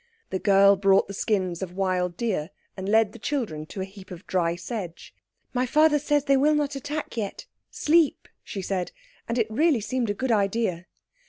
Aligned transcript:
The 0.31 0.39
girl 0.39 0.77
brought 0.77 1.07
the 1.07 1.13
skins 1.13 1.61
of 1.61 1.75
wild 1.75 2.17
deer 2.17 2.49
and 2.75 2.89
led 2.89 3.11
the 3.13 3.19
children 3.19 3.67
to 3.67 3.81
a 3.81 3.85
heap 3.85 4.09
of 4.09 4.25
dry 4.25 4.55
sedge. 4.55 5.13
"My 5.53 5.67
father 5.67 5.99
says 5.99 6.23
they 6.25 6.37
will 6.37 6.55
not 6.55 6.75
attack 6.75 7.17
yet. 7.17 7.45
Sleep!" 7.69 8.27
she 8.43 8.63
said, 8.63 8.91
and 9.29 9.37
it 9.37 9.45
really 9.51 9.79
seemed 9.79 10.09
a 10.09 10.15
good 10.15 10.31
idea. 10.31 10.87